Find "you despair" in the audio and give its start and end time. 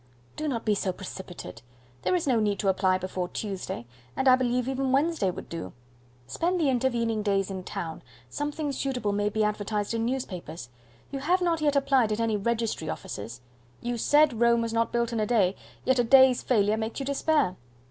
16.99-17.55